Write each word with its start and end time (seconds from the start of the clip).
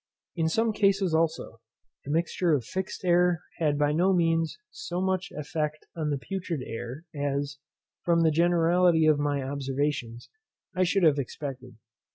In 0.35 0.49
some 0.49 0.73
cases 0.73 1.13
also 1.13 1.59
the 2.05 2.09
mixture 2.11 2.53
of 2.53 2.65
fixed 2.65 3.05
air 3.05 3.39
had 3.59 3.77
by 3.77 3.91
no 3.91 4.13
means 4.13 4.57
so 4.71 4.99
much 4.99 5.29
effect 5.31 5.85
on 5.95 6.09
the 6.09 6.17
putrid 6.17 6.61
air 6.65 7.03
as, 7.15 7.59
from 8.03 8.23
the 8.23 8.31
generality 8.31 9.05
of 9.05 9.19
my 9.19 9.43
observations, 9.43 10.31
I 10.75 10.85
should 10.85 11.03
have 11.03 11.19
expected. 11.19 11.75